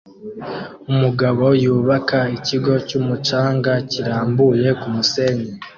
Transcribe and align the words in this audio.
Umugabo 0.91 1.45
yubaka 1.63 2.19
ikigo 2.37 2.73
cyumucanga 2.87 3.73
kirambuye 3.91 4.69
kumusenyi 4.79 5.49